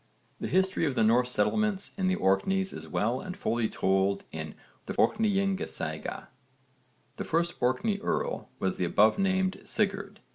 [0.39, 4.55] The history of the Norse settlements in the Orkneys is well and fully told in
[4.87, 6.25] the Orkneyingasaga.
[7.17, 10.19] The first Orkney earl was the above named Sigurd.